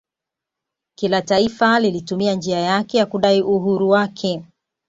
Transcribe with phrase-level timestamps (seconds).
[0.95, 4.43] Kila taifa lilitumia njia yake ya kudai uhuru wake